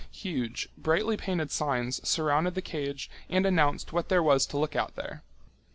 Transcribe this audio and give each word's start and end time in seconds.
Huge 0.09 0.67
brightly 0.79 1.15
painted 1.15 1.51
signs 1.51 2.01
surrounded 2.09 2.55
the 2.55 2.61
cage 2.63 3.07
and 3.29 3.45
announced 3.45 3.93
what 3.93 4.09
there 4.09 4.23
was 4.23 4.47
to 4.47 4.57
look 4.57 4.75
at 4.75 4.95
there. 4.95 5.21